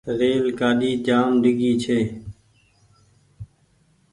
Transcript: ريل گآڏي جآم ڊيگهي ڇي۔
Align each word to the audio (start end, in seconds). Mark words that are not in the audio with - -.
ريل 0.19 0.45
گآڏي 0.59 0.91
جآم 1.05 1.29
ڊيگهي 1.43 1.71
ڇي۔ 1.83 1.99